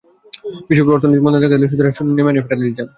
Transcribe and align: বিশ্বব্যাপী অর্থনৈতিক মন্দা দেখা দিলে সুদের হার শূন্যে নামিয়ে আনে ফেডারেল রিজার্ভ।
বিশ্বব্যাপী 0.67 0.95
অর্থনৈতিক 0.95 1.23
মন্দা 1.25 1.41
দেখা 1.43 1.55
দিলে 1.57 1.69
সুদের 1.71 1.85
হার 1.87 1.95
শূন্যে 1.97 2.13
নামিয়ে 2.17 2.31
আনে 2.31 2.41
ফেডারেল 2.45 2.65
রিজার্ভ। 2.67 2.89